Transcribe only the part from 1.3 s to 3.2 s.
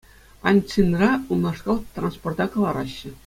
унашкал транспорта кӑлараҫҫӗ.